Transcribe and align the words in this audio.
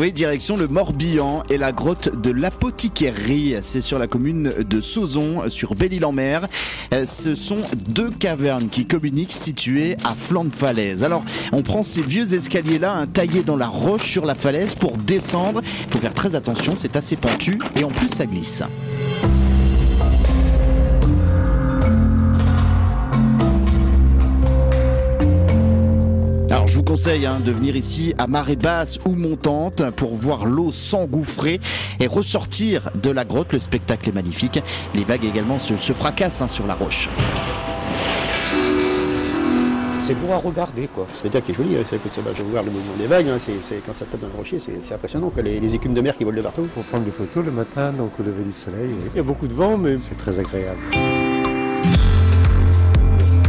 Oui, 0.00 0.10
direction 0.10 0.56
le 0.56 0.68
Morbihan 0.68 1.42
et 1.50 1.58
la 1.58 1.70
grotte 1.70 2.22
de 2.22 2.30
l'Apothicairerie. 2.30 3.56
C'est 3.60 3.82
sur 3.82 3.98
la 3.98 4.06
commune 4.06 4.50
de 4.66 4.80
Sauzon, 4.80 5.50
sur 5.50 5.74
Belle-Île-en-Mer. 5.74 6.46
Euh, 6.94 7.04
ce 7.04 7.34
sont 7.34 7.58
deux 7.90 8.10
cavernes 8.10 8.68
qui 8.68 8.86
communiquent 8.86 9.34
situées 9.34 9.98
à 10.02 10.14
flanc 10.14 10.46
de 10.46 10.54
falaise. 10.54 11.04
Alors, 11.04 11.22
on 11.52 11.62
prend 11.62 11.82
ces 11.82 12.00
vieux 12.00 12.32
escaliers-là, 12.32 12.94
un 12.94 13.06
taillés 13.06 13.42
dans 13.42 13.58
la 13.58 13.68
roche 13.68 14.08
sur 14.08 14.24
la 14.24 14.34
falaise 14.34 14.74
pour 14.74 14.96
descendre. 14.96 15.60
Faut 15.90 15.98
faire 15.98 16.14
très 16.14 16.34
attention, 16.36 16.74
c'est 16.74 16.96
assez 16.96 17.16
pentu 17.16 17.58
et 17.76 17.84
en 17.84 17.90
plus 17.90 18.08
ça 18.08 18.24
glisse. 18.24 18.62
Alors 26.62 26.68
je 26.70 26.76
vous 26.78 26.84
conseille 26.84 27.26
hein, 27.26 27.40
de 27.44 27.50
venir 27.50 27.74
ici 27.74 28.14
à 28.18 28.28
marée 28.28 28.54
basse 28.54 29.00
ou 29.04 29.16
montante 29.16 29.82
pour 29.96 30.14
voir 30.14 30.44
l'eau 30.46 30.70
s'engouffrer 30.70 31.58
et 31.98 32.06
ressortir 32.06 32.88
de 33.02 33.10
la 33.10 33.24
grotte. 33.24 33.52
Le 33.52 33.58
spectacle 33.58 34.08
est 34.10 34.12
magnifique. 34.12 34.62
Les 34.94 35.02
vagues 35.02 35.24
également 35.24 35.58
se, 35.58 35.76
se 35.76 35.92
fracassent 35.92 36.40
hein, 36.40 36.46
sur 36.46 36.68
la 36.68 36.74
roche. 36.74 37.08
C'est 40.04 40.14
beau 40.14 40.32
à 40.32 40.36
regarder 40.36 40.86
quoi. 40.86 41.08
C'est 41.10 41.18
spectacle 41.18 41.46
qui 41.46 41.50
est 41.50 41.54
joli, 41.56 41.74
hein. 41.74 41.82
c'est 41.90 42.00
que 42.00 42.08
ça 42.14 42.20
va 42.20 42.30
voir 42.30 42.62
le 42.62 42.70
mouvement 42.70 42.94
des 42.96 43.08
vagues, 43.08 43.26
hein. 43.28 43.38
c'est, 43.40 43.60
c'est- 43.60 43.82
quand 43.84 43.92
ça 43.92 44.04
tape 44.04 44.20
dans 44.20 44.28
le 44.28 44.34
rocher, 44.34 44.60
c'est, 44.60 44.70
c'est 44.86 44.94
impressionnant, 44.94 45.30
quoi. 45.30 45.42
Les, 45.42 45.58
les 45.58 45.74
écumes 45.74 45.94
de 45.94 46.00
mer 46.00 46.16
qui 46.16 46.22
volent 46.22 46.36
de 46.36 46.42
partout. 46.42 46.68
pour 46.74 46.84
prendre 46.84 47.04
des 47.04 47.10
photos 47.10 47.44
le 47.44 47.50
matin, 47.50 47.92
donc 47.92 48.12
au 48.20 48.22
lever 48.22 48.44
du 48.44 48.52
soleil. 48.52 48.86
oui. 48.90 49.10
Il 49.14 49.16
y 49.16 49.20
a 49.20 49.24
beaucoup 49.24 49.48
de 49.48 49.54
vent, 49.54 49.76
mais 49.78 49.98
c'est 49.98 50.16
très 50.16 50.38
agréable. 50.38 50.78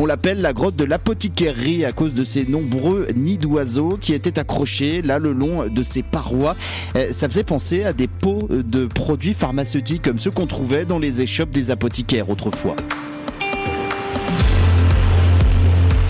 On 0.00 0.06
l'appelle 0.06 0.40
la 0.40 0.52
grotte 0.52 0.76
de 0.76 0.84
l'apothicaire 0.84 1.56
à 1.84 1.90
cause 1.90 2.14
de 2.14 2.22
ses 2.22 2.46
nombreux 2.46 3.08
nids 3.16 3.36
d'oiseaux 3.36 3.98
qui 4.00 4.14
étaient 4.14 4.38
accrochés 4.38 5.02
là 5.02 5.18
le 5.18 5.32
long 5.32 5.66
de 5.66 5.82
ses 5.82 6.04
parois. 6.04 6.54
Euh, 6.94 7.08
Ça 7.10 7.28
faisait 7.28 7.42
penser 7.42 7.82
à 7.82 7.92
des 7.92 8.06
pots 8.06 8.46
de 8.48 8.86
produits 8.86 9.34
pharmaceutiques 9.34 10.02
comme 10.02 10.18
ceux 10.18 10.30
qu'on 10.30 10.46
trouvait 10.46 10.84
dans 10.84 11.00
les 11.00 11.20
échoppes 11.20 11.50
des 11.50 11.72
apothicaires 11.72 12.30
autrefois. 12.30 12.76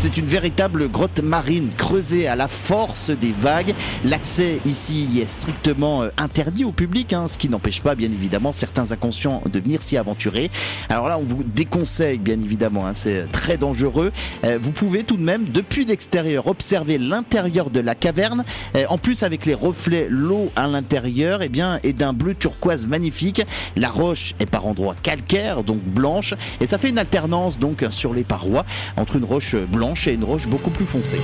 C'est 0.00 0.16
une 0.16 0.26
véritable 0.26 0.88
grotte 0.88 1.20
marine 1.22 1.70
creusée 1.76 2.28
à 2.28 2.36
la 2.36 2.46
force 2.46 3.10
des 3.10 3.32
vagues. 3.36 3.74
L'accès 4.04 4.60
ici 4.64 5.08
est 5.20 5.26
strictement 5.26 6.04
euh, 6.04 6.10
interdit 6.18 6.64
au 6.64 6.70
public, 6.70 7.12
hein, 7.12 7.26
ce 7.26 7.36
qui 7.36 7.48
n'empêche 7.48 7.82
pas 7.82 7.96
bien 7.96 8.06
évidemment 8.06 8.52
certains 8.52 8.92
inconscients 8.92 9.42
de 9.50 9.58
venir 9.58 9.82
s'y 9.82 9.96
aventurer. 9.96 10.52
Alors 10.88 11.08
là, 11.08 11.18
on 11.18 11.24
vous 11.24 11.42
déconseille 11.42 12.18
bien 12.18 12.36
évidemment, 12.36 12.86
hein, 12.86 12.92
c'est 12.94 13.26
très 13.32 13.56
dangereux. 13.56 14.12
Euh, 14.44 14.56
vous 14.62 14.70
pouvez 14.70 15.02
tout 15.02 15.16
de 15.16 15.22
même 15.22 15.46
depuis 15.46 15.84
l'extérieur 15.84 16.46
observer 16.46 16.98
l'intérieur 16.98 17.68
de 17.68 17.80
la 17.80 17.96
caverne. 17.96 18.44
Euh, 18.76 18.84
en 18.90 18.98
plus 18.98 19.24
avec 19.24 19.46
les 19.46 19.54
reflets, 19.54 20.06
l'eau 20.08 20.52
à 20.54 20.68
l'intérieur 20.68 21.42
eh 21.42 21.48
bien, 21.48 21.80
est 21.82 21.92
d'un 21.92 22.12
bleu 22.12 22.36
turquoise 22.36 22.86
magnifique. 22.86 23.42
La 23.74 23.88
roche 23.88 24.36
est 24.38 24.46
par 24.46 24.64
endroits 24.64 24.94
calcaire, 25.02 25.64
donc 25.64 25.82
blanche, 25.82 26.34
et 26.60 26.68
ça 26.68 26.78
fait 26.78 26.90
une 26.90 26.98
alternance 26.98 27.58
donc 27.58 27.84
sur 27.90 28.14
les 28.14 28.22
parois 28.22 28.64
entre 28.96 29.16
une 29.16 29.24
roche 29.24 29.56
blanche 29.56 29.87
et 30.06 30.14
une 30.14 30.24
roche 30.24 30.46
beaucoup 30.48 30.70
plus 30.70 30.86
foncée. 30.86 31.18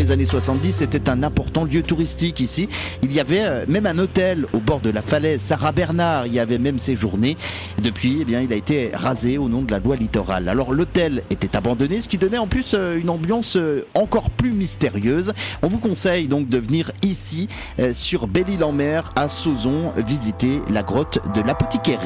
Les 0.00 0.12
années 0.12 0.24
70, 0.24 0.76
c'était 0.76 1.10
un 1.10 1.22
important 1.22 1.64
lieu 1.64 1.82
touristique 1.82 2.40
ici. 2.40 2.68
Il 3.02 3.12
y 3.12 3.20
avait 3.20 3.42
euh, 3.42 3.64
même 3.68 3.84
un 3.84 3.98
hôtel 3.98 4.46
au 4.54 4.58
bord 4.58 4.80
de 4.80 4.88
la 4.88 5.02
falaise. 5.02 5.42
Sarah 5.42 5.72
Bernard 5.72 6.26
y 6.26 6.38
avait 6.38 6.58
même 6.58 6.78
séjourné. 6.78 7.36
Depuis, 7.82 8.18
eh 8.22 8.24
bien, 8.24 8.40
il 8.40 8.50
a 8.50 8.56
été 8.56 8.90
rasé 8.94 9.36
au 9.36 9.50
nom 9.50 9.60
de 9.60 9.70
la 9.70 9.78
loi 9.78 9.96
littorale. 9.96 10.48
Alors 10.48 10.72
l'hôtel 10.72 11.22
était 11.28 11.54
abandonné, 11.54 12.00
ce 12.00 12.08
qui 12.08 12.16
donnait 12.16 12.38
en 12.38 12.46
plus 12.46 12.72
euh, 12.72 12.98
une 12.98 13.10
ambiance 13.10 13.56
euh, 13.56 13.86
encore 13.92 14.30
plus 14.30 14.52
mystérieuse. 14.52 15.34
On 15.60 15.68
vous 15.68 15.78
conseille 15.78 16.28
donc 16.28 16.48
de 16.48 16.56
venir 16.56 16.92
ici, 17.02 17.48
sur 17.92 18.26
Belle-Île-en-Mer, 18.26 19.12
à 19.16 19.28
Sauzon, 19.28 19.92
visiter 20.06 20.60
la 20.70 20.82
grotte 20.82 21.18
de 21.34 21.42
l'apothicaire. 21.42 22.00